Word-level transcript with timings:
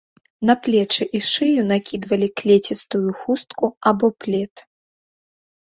На 0.49 0.53
плечы 0.67 1.07
і 1.19 1.21
шыю 1.31 1.67
накідвалі 1.73 2.27
клецістую 2.41 3.05
хустку 3.21 3.65
або 3.93 4.07
плед. 4.25 4.53